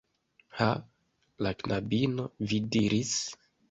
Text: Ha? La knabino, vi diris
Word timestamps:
Ha? 0.61 0.69
La 1.49 1.53
knabino, 1.63 2.29
vi 2.51 2.65
diris 2.79 3.19